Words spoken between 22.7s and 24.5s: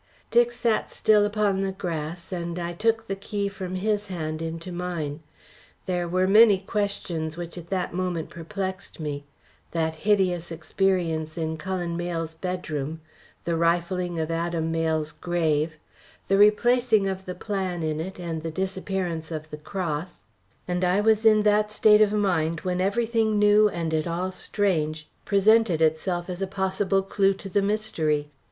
everything new and at all